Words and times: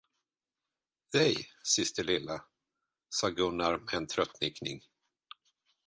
Dig, 1.15 1.49
syster 1.63 2.03
lilla, 2.03 2.45
sade 3.09 3.33
Gunnar 3.33 3.77
med 3.77 3.93
en 3.93 4.07
trött 4.07 4.41
nickning. 4.41 4.81